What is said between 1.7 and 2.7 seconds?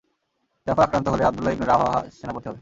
রাওয়াহা সেনাপতি হবে।